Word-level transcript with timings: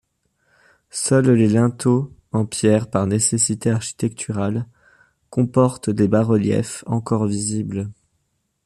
Seuls 0.89 1.29
les 1.29 1.47
linteaux, 1.47 2.11
en 2.31 2.47
pierre 2.47 2.89
par 2.89 3.05
nécessité 3.05 3.69
architecturale, 3.69 4.65
comportent 5.29 5.91
des 5.91 6.07
bas-reliefs 6.07 6.83
encore 6.87 7.27
visibles. 7.27 7.87